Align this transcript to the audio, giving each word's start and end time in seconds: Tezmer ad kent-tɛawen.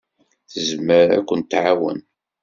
Tezmer 0.51 1.07
ad 1.17 1.23
kent-tɛawen. 1.27 1.99